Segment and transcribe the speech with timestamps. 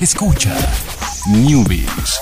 [0.00, 0.56] Escucha
[1.28, 2.18] Newbies.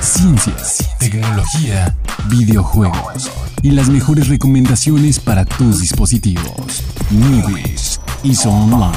[0.00, 1.96] Ciencias, tecnología,
[2.30, 3.32] videojuegos
[3.64, 6.84] y las mejores recomendaciones para tus dispositivos.
[7.10, 8.96] Newbies y Online.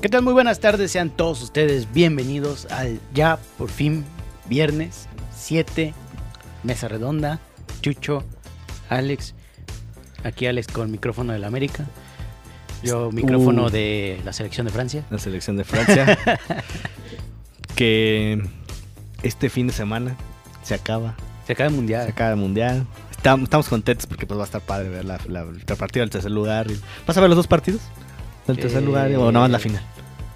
[0.00, 0.22] ¿Qué tal?
[0.22, 4.04] Muy buenas tardes, sean todos ustedes bienvenidos al ya por fin
[4.48, 5.92] viernes 7,
[6.62, 7.40] mesa redonda,
[7.82, 8.22] Chucho,
[8.88, 9.34] Alex,
[10.26, 11.84] aquí Alex con micrófono del América,
[12.82, 13.70] yo micrófono Uh.
[13.70, 15.04] de la selección de Francia.
[15.10, 16.18] la selección de Francia.
[17.74, 18.42] que
[19.22, 20.16] este fin de semana
[20.62, 21.14] se acaba.
[21.46, 22.08] Se acaba el Se mundial.
[22.08, 22.86] acaba el mundial.
[23.10, 26.10] Estamos, estamos contentos porque pues va a estar padre ver la, la- el partido del
[26.10, 26.66] tercer lugar.
[27.06, 27.80] ¿Vas a ver los dos partidos?
[28.46, 29.82] ¿Del tercer Eh, lugar o nada más la final?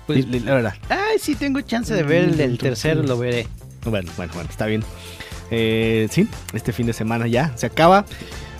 [0.06, 0.74] Pues, la verdad.
[0.88, 3.46] ay, sí tengo chance de ver el del tercero, lo veré.
[3.84, 4.82] Bueno, bueno, bueno, está bien.
[5.52, 8.04] Eh, sí, este fin de semana ya se acaba.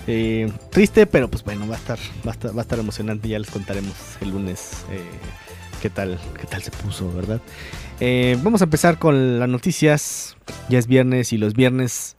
[0.07, 3.29] Eh, triste, pero pues bueno, va a estar, va a estar, va a estar emocionante.
[3.29, 5.03] Ya les contaremos el lunes eh,
[5.83, 7.41] qué tal, qué tal se puso, ¿verdad?
[8.01, 10.37] Eh, vamos a empezar con las noticias.
[10.69, 12.17] Ya es viernes y los viernes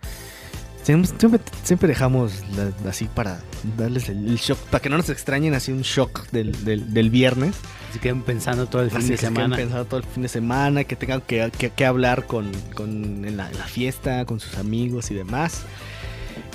[0.84, 3.40] siempre, siempre, dejamos la- así para
[3.78, 7.10] darles el, el shock, para que no nos extrañen así un shock del, del, del
[7.10, 7.56] viernes.
[7.94, 9.56] Se pensando todo el fin Así de que se queden semana.
[9.58, 13.36] pensando todo el fin de semana, que tengan que, que- que hablar con, con- en,
[13.38, 15.64] la, en la fiesta, con sus amigos y demás.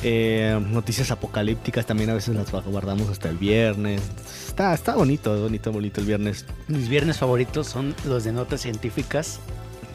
[0.03, 4.03] Eh, noticias apocalípticas también a veces las guardamos hasta el viernes.
[4.47, 6.45] Está, está bonito, bonito, bonito el viernes.
[6.69, 9.41] Mis viernes favoritos son los de notas científicas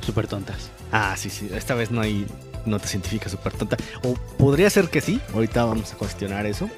[0.02, 0.72] súper tontas.
[0.92, 2.26] Ah, sí, sí, esta vez no hay
[2.66, 3.78] nota científica súper tonta.
[4.04, 6.70] O podría ser que sí, ahorita vamos a cuestionar eso.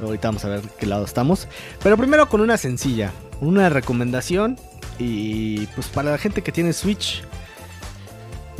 [0.00, 1.48] Ahorita vamos a ver qué lado estamos.
[1.82, 4.56] Pero primero con una sencilla, una recomendación.
[4.98, 7.22] Y pues para la gente que tiene Switch,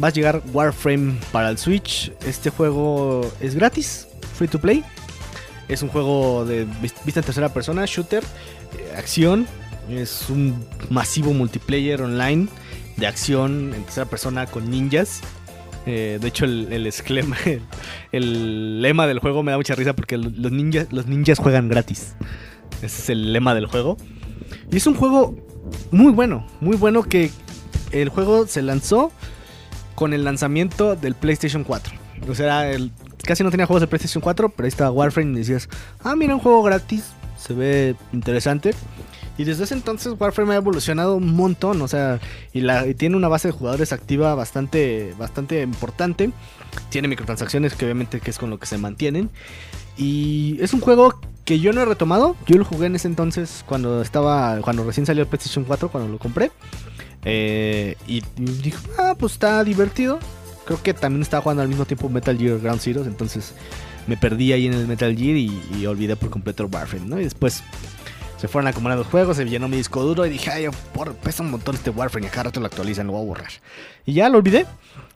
[0.02, 2.12] va a llegar Warframe para el Switch.
[2.26, 4.06] Este juego es gratis,
[4.36, 4.84] free to play.
[5.68, 8.24] Es un juego de vis- vista en tercera persona, shooter,
[8.78, 9.46] eh, acción.
[9.88, 12.48] Es un masivo multiplayer online
[12.96, 15.20] de acción en tercera persona con ninjas.
[15.86, 17.62] Eh, de hecho, el, el esclema, el,
[18.12, 22.14] el lema del juego me da mucha risa porque los ninjas, los ninjas juegan gratis.
[22.82, 23.96] Ese es el lema del juego.
[24.70, 25.36] Y es un juego
[25.90, 27.30] muy bueno, muy bueno que
[27.92, 29.10] el juego se lanzó
[30.00, 31.92] con el lanzamiento del PlayStation 4.
[32.26, 32.72] O sea,
[33.22, 35.68] casi no tenía juegos de PlayStation 4, pero ahí estaba Warframe y decías,
[36.02, 37.04] ah, mira, un juego gratis,
[37.36, 38.70] se ve interesante.
[39.36, 42.18] Y desde ese entonces Warframe ha evolucionado un montón, o sea,
[42.54, 46.30] y, y tiene una base de jugadores activa bastante, bastante importante.
[46.88, 49.28] Tiene microtransacciones que obviamente que es con lo que se mantienen.
[49.98, 52.36] Y es un juego que yo no he retomado.
[52.46, 56.10] Yo lo jugué en ese entonces cuando estaba, cuando recién salió el PlayStation 4, cuando
[56.10, 56.52] lo compré.
[57.24, 60.18] Eh, y, dije, ah, pues está divertido.
[60.64, 63.54] Creo que también estaba jugando al mismo tiempo Metal Gear Ground Zeroes, entonces
[64.06, 67.20] me perdí ahí en el Metal Gear y, olvidé por completo Warframe, ¿no?
[67.20, 67.62] Y después
[68.36, 71.50] se fueron acumulando juegos, se llenó mi disco duro y dije, ay, por, pesa un
[71.50, 73.50] montón este Warframe y a cada rato lo actualizan, lo voy a borrar.
[74.06, 74.66] Y ya lo olvidé,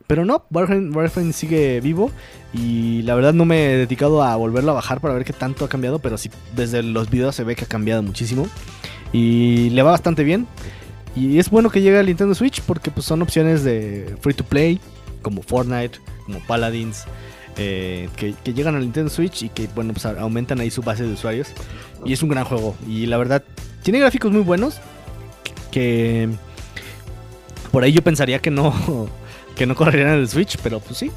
[0.07, 2.11] pero no, Warframe, Warframe sigue vivo
[2.53, 5.65] y la verdad no me he dedicado a volverlo a bajar para ver qué tanto
[5.65, 8.47] ha cambiado, pero sí, desde los videos se ve que ha cambiado muchísimo
[9.11, 10.47] y le va bastante bien.
[11.15, 14.43] Y es bueno que llegue al Nintendo Switch porque pues, son opciones de free to
[14.43, 14.79] play,
[15.21, 17.05] como Fortnite, como Paladins,
[17.57, 21.03] eh, que, que llegan al Nintendo Switch y que bueno, pues, aumentan ahí su base
[21.03, 21.47] de usuarios.
[22.03, 22.75] Y es un gran juego.
[22.87, 23.43] Y la verdad,
[23.81, 24.79] tiene gráficos muy buenos.
[25.71, 26.29] Que
[27.71, 29.09] por ahí yo pensaría que no,
[29.55, 31.11] que no correrían en el Switch, pero pues sí,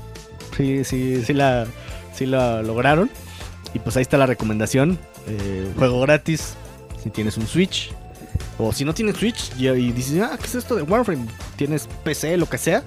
[0.57, 1.67] sí, sí, sí la,
[2.15, 3.11] sí la lograron.
[3.75, 4.99] Y pues ahí está la recomendación.
[5.27, 6.55] eh, juego gratis
[7.03, 7.93] si tienes un Switch.
[8.59, 11.27] O si no tienes Switch y, dices, ah, ¿qué es esto de Warframe?
[11.57, 12.83] ¿Tienes PC, lo que sea?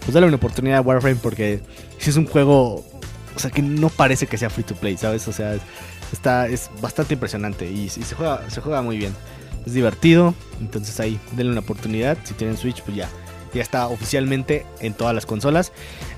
[0.00, 1.60] Pues dale una oportunidad a Warframe porque
[1.98, 2.86] si es un juego,
[3.36, 5.28] o sea, que no parece que sea free to play, ¿sabes?
[5.28, 5.56] O sea,
[6.12, 9.14] está, es bastante impresionante y, y se, juega, se juega muy bien.
[9.66, 12.16] Es divertido, entonces ahí, denle una oportunidad.
[12.24, 13.08] Si tienen Switch, pues ya.
[13.52, 15.72] Ya está oficialmente en todas las consolas.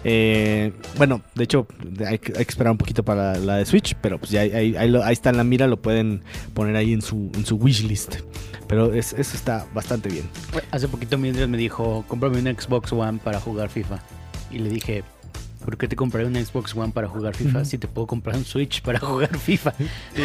[0.04, 1.66] Eh, bueno, de hecho,
[2.06, 5.30] hay, que esperar un poquito para la, de Switch, pero pues ya ahí, ahí- está
[5.30, 6.22] en la mira, lo pueden
[6.54, 8.16] poner ahí en su, en su wishlist.
[8.68, 10.24] Pero es- eso está bastante bien.
[10.70, 13.98] Hace poquito Mildred me dijo, cómprame un Xbox One para jugar FIFA.
[14.50, 15.02] Y le dije,
[15.64, 17.64] ¿por qué te compraré un Xbox One para jugar FIFA Ujú.
[17.68, 19.72] si te puedo comprar un Switch para jugar FIFA?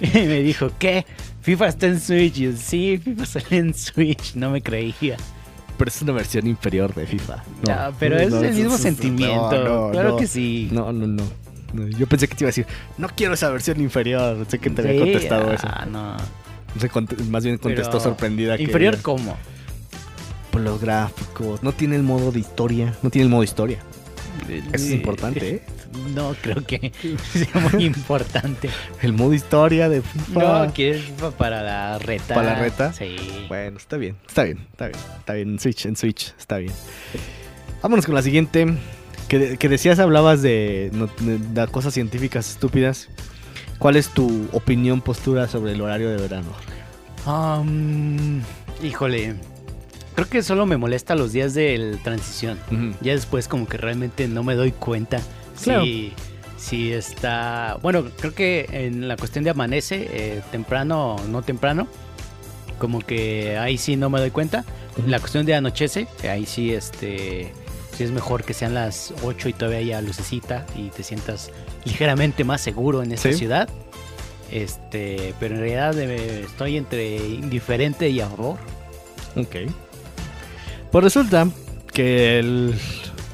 [0.00, 1.06] y me dijo, ¿qué?
[1.42, 2.38] FIFA está en Switch.
[2.38, 4.34] Y yo, sí, FIFA sale en Switch.
[4.34, 5.16] No me creía.
[5.78, 7.44] Pero es una versión inferior de FIFA.
[7.68, 9.64] Ah, pero es el mismo sentimiento.
[9.64, 10.16] no, claro no.
[10.16, 10.68] que sí.
[10.72, 11.22] No, no, no.
[11.72, 12.66] No, Yo pensé que te iba a decir,
[12.96, 14.46] no quiero esa versión inferior.
[14.48, 15.66] Sé que te había contestado eso.
[15.70, 16.16] ah, no.
[17.30, 18.56] Más bien contestó Pero, sorprendida.
[18.56, 19.36] que- ¿Inferior cómo?
[20.56, 21.62] Por los gráficos.
[21.62, 22.94] No tiene el modo de historia.
[23.02, 23.78] No tiene el modo historia.
[24.48, 25.62] Eso es importante, ¿eh?
[26.14, 26.92] No, creo que
[27.32, 28.70] sea muy importante.
[29.02, 30.64] El modo historia de FIFA.
[30.66, 32.34] No, quieres FIFA para la reta.
[32.34, 32.92] ¿Para la reta?
[32.94, 33.16] Sí.
[33.48, 35.48] Bueno, está bien, está bien, está bien, está bien.
[35.50, 36.72] En Switch, en Switch, está bien.
[37.82, 38.66] Vámonos con la siguiente.
[39.28, 40.90] Que, que decías, hablabas de-
[41.52, 43.08] de cosas científicas estúpidas.
[43.78, 46.48] ¿Cuál es tu opinión, postura sobre el horario de verano?
[47.26, 48.40] Um,
[48.82, 49.34] híjole.
[50.16, 52.58] Creo que solo me molesta los días de transición.
[53.00, 55.20] Ya después como que realmente no me doy cuenta
[55.62, 55.84] Claro.
[55.84, 56.12] si,
[56.58, 57.78] si está...
[57.82, 61.86] Bueno, creo que en la cuestión de amanece, eh, temprano o no temprano,
[62.78, 64.64] como que ahí sí no me doy cuenta.
[65.06, 67.52] La cuestión de anochece, que ahí sí, este,
[67.94, 71.50] sí es mejor que sean las 8 y todavía haya lucecita y te sientas
[71.84, 73.34] ligeramente más seguro en esa Sí.
[73.38, 73.68] ciudad.
[74.50, 78.58] Este, pero en realidad eh, estoy entre indiferente y a favor.
[79.36, 79.56] Ok.
[80.90, 81.48] Pues resulta
[81.92, 82.72] que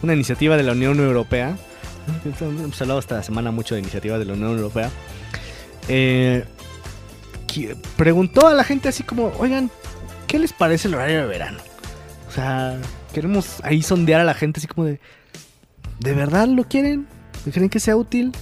[0.03, 1.57] una iniciativa de la Unión Europea,
[2.25, 4.91] hemos hablado esta semana mucho de iniciativas de la Unión Europea,
[5.89, 6.45] eh,
[7.97, 9.71] preguntó a la gente así como, oigan,
[10.27, 11.59] ¿qué les parece el horario de verano?
[12.29, 12.79] O sea,
[13.13, 15.01] queremos ahí sondear a la gente así como de,
[16.01, 17.07] ¿de verdad lo quieren?
[17.53, 18.33] ¿Creen que sea útil?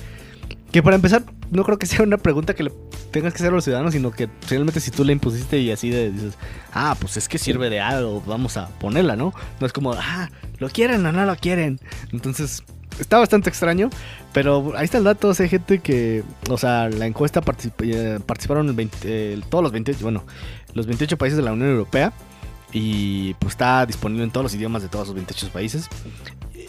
[0.70, 2.72] Que para empezar, no creo que sea una pregunta que le
[3.10, 6.10] tengas que a los ciudadanos, sino que finalmente si tú la impusiste y así de,
[6.12, 6.34] dices,
[6.72, 9.32] ah, pues es que sirve de algo, vamos a ponerla, ¿no?
[9.60, 11.80] No es como, ah, ¿lo quieren o no lo quieren?
[12.12, 12.62] Entonces,
[12.98, 13.90] está bastante extraño,
[14.32, 17.72] pero ahí está el dato, o sea, hay gente que, o sea, la encuesta particip-
[17.82, 20.24] eh, participaron el 20, eh, todos los 28, bueno,
[20.74, 22.12] los 28 países de la Unión Europea
[22.72, 25.88] y pues está disponible en todos los idiomas de todos los 28 países.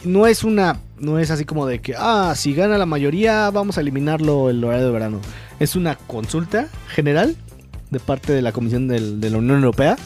[0.04, 3.78] No es una, no es así como de que, ah, si gana la mayoría vamos
[3.78, 5.20] a eliminarlo el horario de verano.
[5.60, 7.36] Es una consulta general
[7.92, 9.98] de parte de la Comisión de la Unión Europea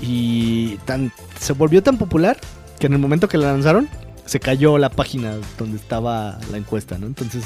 [0.00, 2.38] y tan, se volvió tan popular
[2.78, 3.88] que en el momento que la lanzaron
[4.24, 7.06] se cayó la página donde estaba la encuesta, ¿no?
[7.06, 7.44] Entonces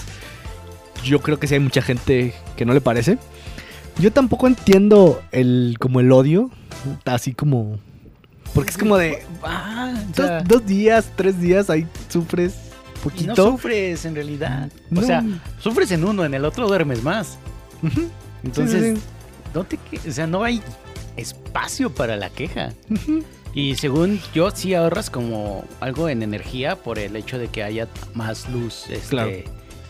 [1.03, 3.19] yo creo que sí hay mucha gente que no le parece.
[3.99, 6.51] Yo tampoco entiendo el como el odio,
[7.05, 7.79] así como
[8.55, 9.93] porque es como de Ah,
[10.47, 13.35] dos, días, tres días ahí sufres y no poquito.
[13.51, 14.71] sufres en realidad.
[14.91, 15.01] No.
[15.01, 15.23] O sea,
[15.59, 17.39] sufres en uno, en el otro duermes más.
[18.43, 19.03] Entonces, sí, sí,
[19.55, 19.79] no te
[20.09, 20.63] o sea, no hay
[21.17, 22.73] espacio para la queja.
[23.55, 27.89] Y según yo, sí ahorras como algo en energía por el hecho de que haya
[28.15, 29.31] más luz este, Claro.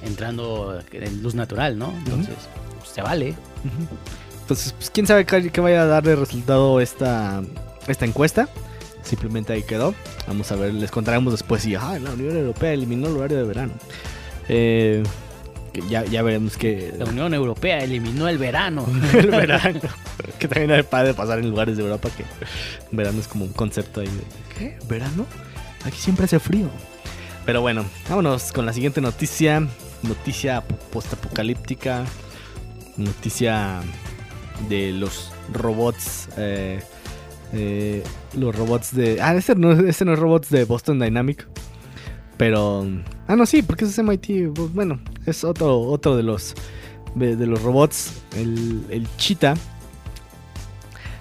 [0.05, 1.93] entrando en luz natural, ¿no?
[2.05, 2.35] Entonces,
[2.79, 3.35] pues, se vale.
[4.43, 7.43] Entonces, pues quién sabe qué vaya a dar de resultado esta,
[7.89, 8.49] esta encuesta.
[9.03, 9.95] Simplemente ahí quedó.
[10.27, 13.45] Vamos a ver, les contaremos después si ah, la Unión Europea eliminó el horario de
[13.45, 13.73] verano.
[14.49, 15.03] Eh,
[15.89, 18.87] ya, ya veremos que La Unión Europea eliminó el verano.
[19.13, 19.81] el verano.
[20.39, 22.25] que también hay padre pasar en lugares de Europa que
[22.93, 24.23] verano es como un concepto ahí de
[24.59, 24.79] ¿qué?
[24.89, 25.27] ¿Verano?
[25.85, 26.69] Aquí siempre hace frío.
[27.45, 29.67] Pero bueno, vámonos con la siguiente noticia.
[30.03, 32.05] Noticia po- postapocalíptica.
[32.97, 33.81] Noticia
[34.69, 36.29] de los robots.
[36.39, 36.81] eh,
[37.55, 38.03] eh,
[38.37, 39.21] los robots de.
[39.23, 41.47] Ah, este no, este no es robots de Boston Dynamic.
[42.37, 42.87] Pero.
[43.29, 44.49] Ah, no, sí, porque ese es MIT.
[44.75, 46.55] Bueno, es otro, otro de los.
[47.15, 48.23] De, de los robots.
[48.37, 49.55] El, el Cheetah.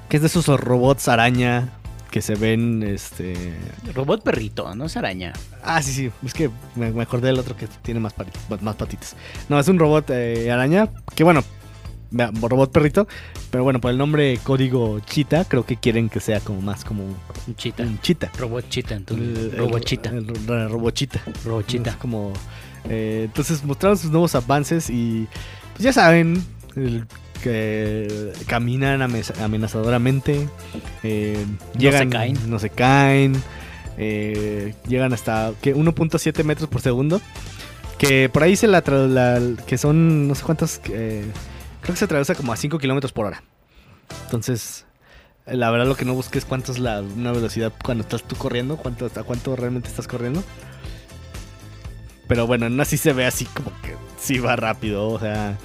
[0.10, 1.70] Que es de esos robots araña.
[2.12, 2.84] Que se ven.
[2.84, 3.34] Este.
[3.94, 5.34] Robot perrito, no es araña.
[5.64, 6.12] Ah, sí, sí.
[6.26, 9.16] Es que me, me acordé del otro que tiene más, pati- más patitas.
[9.50, 10.90] No, es un robot eh, araña.
[11.16, 11.44] Que bueno,
[12.42, 13.08] robot perrito.
[13.52, 17.04] Pero bueno, por el nombre código Cheetah, creo que quieren que sea como más como
[17.06, 17.16] un
[17.48, 17.56] Un
[18.02, 18.32] chita.
[18.38, 19.56] Robot chita, entonces.
[19.58, 20.10] Robot chita.
[20.10, 21.22] el ro- robochita.
[21.46, 21.98] Robot Es chita.
[22.00, 22.34] como.
[22.90, 25.28] eh, entonces mostraron sus nuevos avances y.
[25.74, 26.44] Pues ya saben.
[26.76, 27.06] el-
[27.42, 30.48] que caminan amenaz- amenazadoramente.
[31.04, 31.46] eh,
[31.78, 32.38] llegan, se caen.
[32.50, 33.34] No se caen.
[33.98, 35.76] eh, llegan hasta ¿qué?
[35.76, 37.22] 1.7 metros por segundo.
[37.98, 40.80] Que por ahí se la, la- que son no sé cuántos.
[40.90, 41.26] eh,
[41.84, 43.44] creo que se atraviesa como a 5 kilómetros por hora.
[44.26, 44.86] Entonces,
[45.46, 48.36] la verdad lo que no busques es cuánto es la, una velocidad cuando estás tú
[48.36, 50.44] corriendo, cuánto, a cuánto realmente estás corriendo.
[52.28, 55.58] Pero bueno, no así se ve así como que sí va rápido, o sea.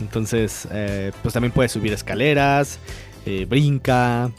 [0.00, 2.78] Entonces, eh, pues también puede subir escaleras,
[3.26, 4.30] eh, brinca.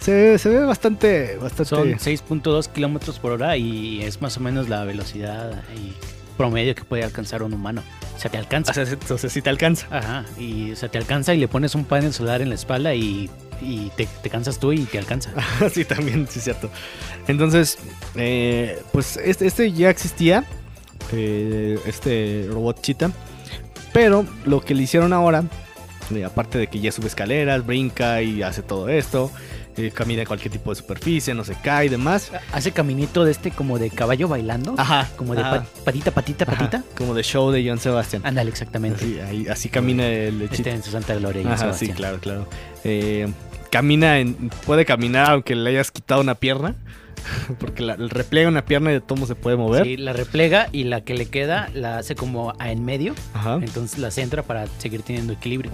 [0.00, 1.64] Se, se ve bastante, bastante.
[1.64, 5.92] Son 6.2 kilómetros por hora y es más o menos la velocidad y
[6.36, 7.82] promedio que puede alcanzar un humano.
[8.20, 8.72] O sea, te alcanza.
[8.72, 9.86] o sea, o sea, sí te alcanza.
[9.90, 12.94] Ajá, y o sea, te alcanza y le pones un panel solar en la espalda
[12.94, 13.30] y,
[13.62, 15.30] y te, te cansas tú y te alcanza.
[15.72, 16.68] sí, también, sí, es cierto.
[17.28, 17.78] Entonces,
[18.16, 20.44] eh, pues este, este ya existía,
[21.12, 23.10] eh, este robot Cheetah,
[23.94, 25.44] pero lo que le hicieron ahora,
[26.14, 29.30] eh, aparte de que ya sube escaleras, brinca y hace todo esto,
[29.86, 32.30] eh, camina en cualquier tipo de superficie, no se cae y demás.
[32.52, 34.74] Hace caminito de este como de caballo bailando.
[34.78, 36.84] Ajá, Como de ajá, patita, patita, ajá, patita.
[36.96, 38.22] como de show de John Sebastian.
[38.24, 39.04] Ándale, exactamente.
[39.04, 40.70] Así, ahí- así camina el Este chito.
[40.70, 41.42] en su santa gloria.
[41.42, 41.96] Johann Ajá, sí, Sebastián.
[41.96, 42.48] claro, claro.
[42.84, 43.28] Eh,
[43.70, 46.74] camina en, puede caminar aunque le hayas quitado una pierna.
[47.58, 47.96] Porque la,
[48.48, 49.84] una pierna y de todo se puede mover.
[49.84, 53.14] Sí, la replega y la que le queda la hace como a en medio.
[53.34, 53.56] Ajá.
[53.60, 55.70] Entonces la centra para seguir teniendo equilibrio.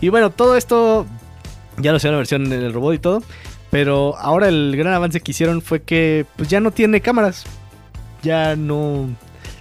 [0.00, 1.06] Y bueno, todo esto
[1.80, 3.22] ya lo sé la versión del robot y todo.
[3.70, 7.44] Pero ahora el gran avance que hicieron fue que pues ya no tiene cámaras.
[8.22, 9.08] Ya no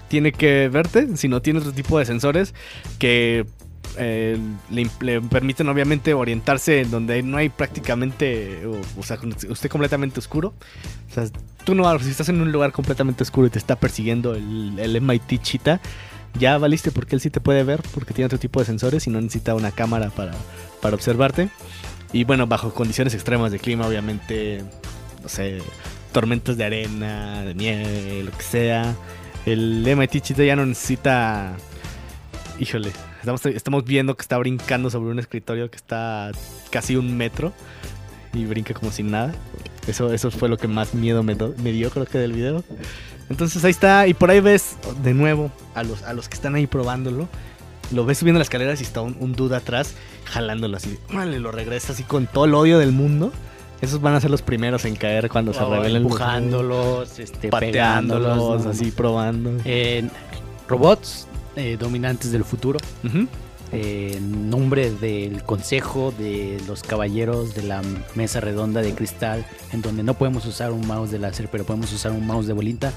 [0.08, 2.54] tiene que verte, sino tiene otro tipo de sensores
[2.98, 3.46] que
[3.98, 4.38] eh,
[4.70, 9.18] le, le permiten obviamente orientarse en donde no hay prácticamente, o, o sea,
[9.50, 10.54] esté completamente oscuro.
[11.10, 11.26] O sea,
[11.64, 15.02] tú no, si estás en un lugar completamente oscuro y te está persiguiendo el, el
[15.02, 15.82] MIT Cheetah,
[16.40, 19.10] ya valiste porque él sí te puede ver porque tiene otro tipo de sensores y
[19.10, 20.34] no necesita una cámara para,
[20.82, 21.50] para observarte.
[22.14, 24.64] Y bueno, bajo condiciones extremas de clima, obviamente,
[25.22, 25.60] no sé,
[26.12, 28.96] tormentas de arena, de nieve, lo que sea.
[29.46, 31.56] El MIT Cheetah ya no necesita...
[32.60, 36.32] Híjole, estamos, estamos viendo que está brincando sobre un escritorio que está
[36.72, 37.54] casi un metro
[38.34, 39.34] y brinca como sin nada.
[39.88, 42.64] Eso, eso fue lo que más miedo me, do- me dio, creo que del video.
[43.30, 46.56] Entonces ahí está, y por ahí ves de nuevo a los, a los que están
[46.56, 47.28] ahí probándolo.
[47.92, 49.94] Lo ves subiendo las escaleras y está un, un dude atrás
[50.26, 50.98] jalándolo así.
[51.10, 53.32] Órale, lo regresa así con todo el odio del mundo.
[53.82, 57.50] Esos van a ser los primeros en caer cuando se O revelen los- empujándolos, este,
[57.50, 58.72] pateándolos, pegándolos, ¿no?
[58.72, 59.52] así probando.
[59.66, 60.10] Eh,
[60.68, 62.80] robots eh, dominantes del futuro.
[63.74, 67.82] Eh, en nombre del consejo de los caballeros de la
[68.16, 71.92] mesa redonda de cristal, en donde no podemos usar un mouse de láser, pero podemos
[71.92, 72.94] usar un mouse de bolita,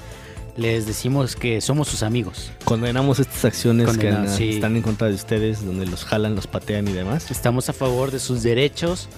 [0.56, 2.50] les decimos que somos sus amigos.
[2.64, 4.50] Condenamos estas acciones que sí.
[4.50, 7.30] están en contra de ustedes, donde los jalan, los patean y demás.
[7.30, 9.08] Estamos a favor de sus derechos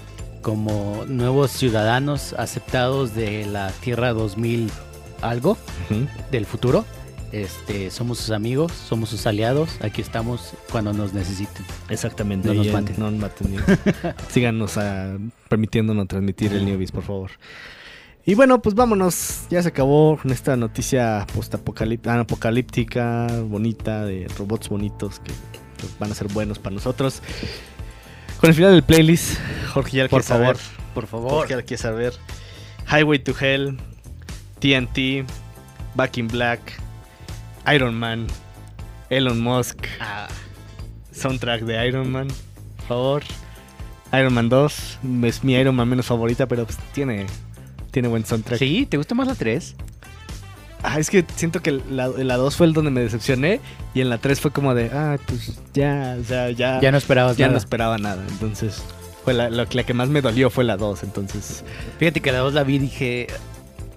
[0.43, 4.71] como nuevos ciudadanos aceptados de la Tierra 2000
[5.23, 5.57] algo
[6.31, 6.85] del futuro.
[7.31, 9.71] Este, somos sus amigos, somos sus aliados.
[9.81, 11.65] Aquí estamos cuando nos necesiten.
[11.89, 12.49] Exactamente.
[12.49, 12.95] No nos maten.
[12.99, 13.57] No nos maten.
[14.29, 15.17] Síganos ah,
[15.49, 17.31] permitiéndonos transmitir el Newbies, por favor.
[18.25, 19.47] Y bueno, pues vámonos.
[19.50, 25.33] Ya se acabó con esta noticia post-apocalíptica, bonita, de robots bonitos que
[25.99, 27.21] van a ser buenos para nosotros.
[28.41, 29.38] Con el final del playlist,
[29.73, 30.57] Jorge ya Por quiere saber.
[30.95, 31.31] por favor.
[31.31, 32.14] Jorge ya quiere saber.
[32.91, 33.76] Highway to Hell,
[34.61, 35.25] TNT,
[35.95, 36.61] Back in Black,
[37.73, 38.26] Iron Man,
[39.11, 40.29] Elon Musk Ah,
[41.12, 42.29] soundtrack de Iron Man,
[42.76, 43.23] por favor.
[44.12, 47.26] Iron Man 2 es mi Iron Man menos favorita, pero pues tiene,
[47.93, 48.59] tiene buen soundtrack.
[48.59, 48.87] ¿Sí?
[48.91, 49.77] ¿Te gusta más la 3?
[50.83, 53.61] Ah, es que siento que la, la 2 fue el donde me decepcioné
[53.95, 56.99] y en la 3 fue como de, ah, pues ya, o sea, ya, Ya no
[56.99, 57.59] esperabas ya no nada.
[57.63, 58.25] esperaba nada.
[58.29, 58.83] Entonces,
[59.25, 61.63] fue la, la, la que más me dolió fue la 2, entonces.
[62.01, 63.27] Fíjate que la 2 la vi y dije,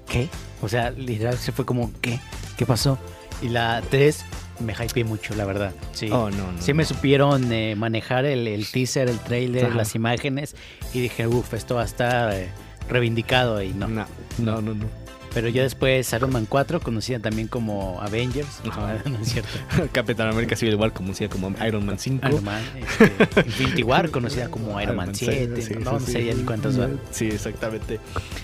[0.08, 0.30] ¿qué?
[0.62, 2.20] O sea, literal se fue como, ¿qué?
[2.56, 3.00] ¿Qué pasó?
[3.42, 4.24] Y la 3
[4.60, 5.74] me hypeé mucho, la verdad.
[5.94, 6.10] Sí.
[6.12, 6.62] Oh, no, no.
[6.62, 9.76] Sí me supieron eh, manejar el, el teaser, el trailer, Ajá.
[9.76, 10.56] las imágenes
[10.94, 12.50] y dije, uff, esto va a estar eh,
[12.90, 13.88] reivindicado y no.
[13.88, 14.06] No,
[14.38, 14.86] no, no, no.
[15.34, 19.02] Pero ya después Iron Man 4, conocida también como Avengers, Ajá.
[19.06, 19.50] no es cierto,
[19.92, 22.26] Capitán América Civil War conocida como Iron Man 5.
[22.26, 26.00] Iron Man, este, Infinity War, conocida como Iron, Man 7, seis, sí, no, sí, no
[26.00, 27.02] sé ya ni cuántas van.
[27.12, 28.00] Sí, exactamente.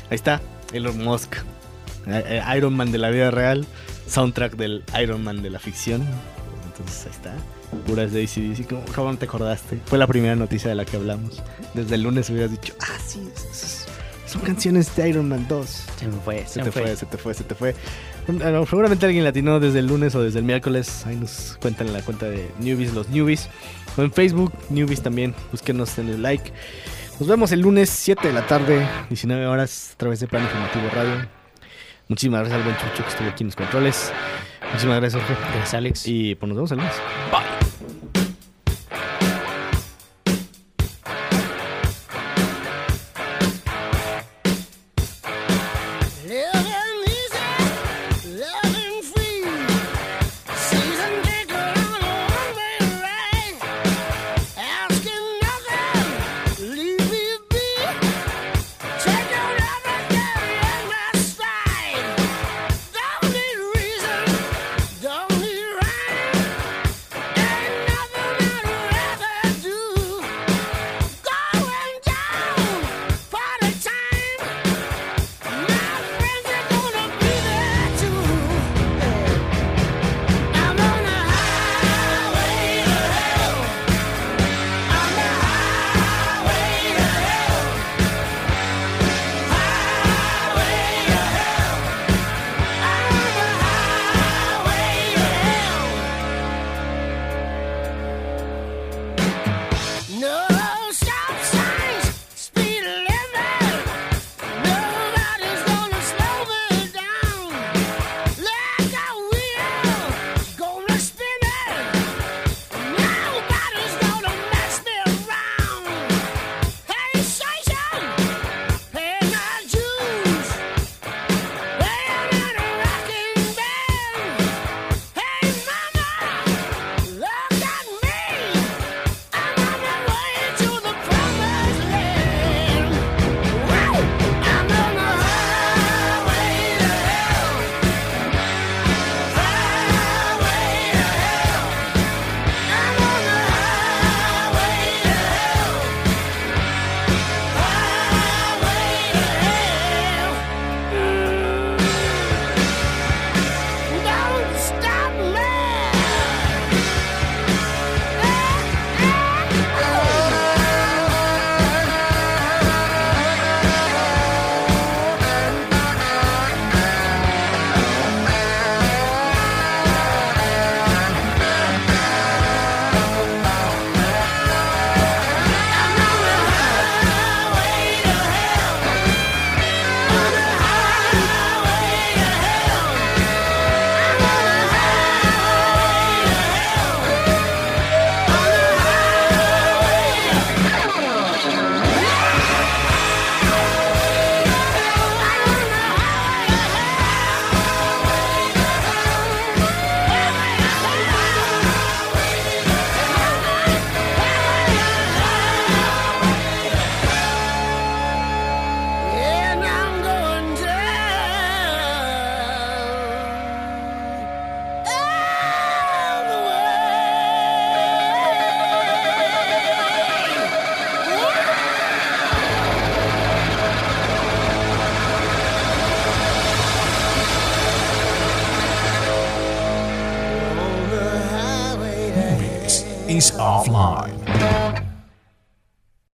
[0.09, 0.41] Ahí está,
[0.73, 1.35] Elon Musk.
[2.07, 3.65] Eh, eh, Iron Man de la vida real,
[4.07, 6.05] soundtrack del Iron Man de la ficción.
[6.65, 7.33] Entonces ahí está.
[7.87, 8.67] Puras de ACDC.
[8.67, 9.79] ¿Cómo, cómo te acordaste?
[9.85, 11.41] Fue la primera noticia de la que hablamos.
[11.73, 13.85] Desde el lunes hubieras dicho, ah, sí, es-
[14.31, 15.69] son canciones de Iron Man 2.
[15.99, 16.81] Se me fue, se, Se me te fue.
[16.83, 17.75] fue, se te fue, se te fue.
[18.27, 21.05] Bueno, seguramente alguien latino desde el lunes o desde el miércoles.
[21.05, 23.49] Ahí nos cuentan en la cuenta de Newbies, los Newbies.
[23.97, 25.35] O en Facebook, Newbies también.
[25.51, 26.51] Búsquenos en el like.
[27.19, 30.89] Nos vemos el lunes 7 de la tarde, 19 horas, a través de Plan Informativo
[30.95, 31.27] Radio.
[32.07, 34.11] Muchísimas gracias al buen Chucho que estuvo aquí en los controles.
[34.69, 35.41] Muchísimas gracias, Jorge.
[35.41, 36.07] Gracias, Alex.
[36.07, 36.93] Y pues nos vemos el lunes.
[37.31, 37.60] Living